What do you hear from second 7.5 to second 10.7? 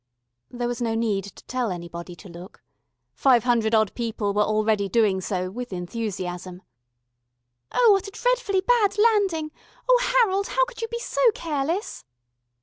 "Oh, what a dreadfully bad landing! Oh, Harold, how